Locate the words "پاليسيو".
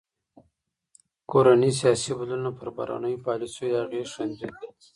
3.25-3.79